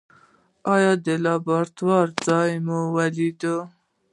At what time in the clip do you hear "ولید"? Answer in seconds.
2.97-3.41